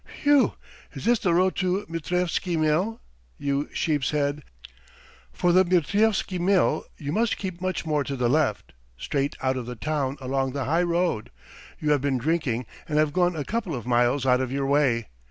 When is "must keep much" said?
7.11-7.85